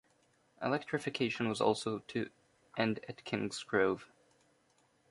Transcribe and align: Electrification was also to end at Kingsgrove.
Electrification 0.63 1.47
was 1.47 1.61
also 1.61 1.99
to 2.07 2.31
end 2.75 3.01
at 3.07 3.23
Kingsgrove. 3.23 4.05